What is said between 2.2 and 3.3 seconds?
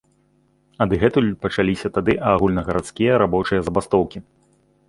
агульнагарадскія